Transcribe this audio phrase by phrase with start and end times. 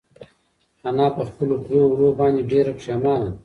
[0.87, 3.33] انا په خپلو کړو وړو باندې ډېره پښېمانه ده.